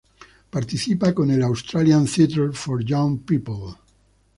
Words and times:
Participa 0.55 1.13
con 1.13 1.29
el 1.29 1.43
"Australian 1.43 2.07
Theatre 2.07 2.53
for 2.53 2.83
Young 2.83 3.23
People". 3.23 3.75